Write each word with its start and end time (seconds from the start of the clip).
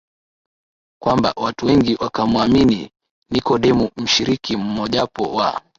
kwamba 0.99 1.33
watu 1.35 1.65
wengi 1.65 1.95
wakamwamini 1.99 2.91
Nikodemu 3.29 3.89
mshiriki 3.97 4.57
mmojawapo 4.57 5.23
wa 5.35 5.61